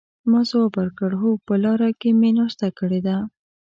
ما 0.29 0.41
ځواب 0.49 0.71
ورکړ: 0.77 1.11
هو، 1.21 1.31
په 1.45 1.53
لاره 1.63 1.89
کې 1.99 2.09
مې 2.19 2.31
ناشته 2.39 2.67
کړې 2.79 2.99
ده. 3.07 3.17